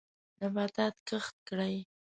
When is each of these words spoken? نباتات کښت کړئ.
نباتات 0.39 0.95
کښت 1.07 1.35
کړئ. 1.47 1.75